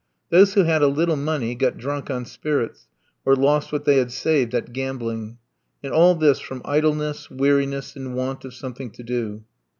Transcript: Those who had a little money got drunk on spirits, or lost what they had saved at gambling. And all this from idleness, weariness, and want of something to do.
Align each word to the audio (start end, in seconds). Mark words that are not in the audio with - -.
Those 0.31 0.55
who 0.55 0.63
had 0.63 0.81
a 0.81 0.87
little 0.87 1.15
money 1.15 1.53
got 1.53 1.77
drunk 1.77 2.09
on 2.09 2.25
spirits, 2.25 2.87
or 3.23 3.35
lost 3.35 3.71
what 3.71 3.85
they 3.85 3.97
had 3.97 4.11
saved 4.11 4.55
at 4.55 4.73
gambling. 4.73 5.37
And 5.83 5.93
all 5.93 6.15
this 6.15 6.39
from 6.39 6.63
idleness, 6.65 7.29
weariness, 7.29 7.95
and 7.95 8.15
want 8.15 8.43
of 8.43 8.55
something 8.55 8.89
to 8.93 9.03
do. 9.03 9.43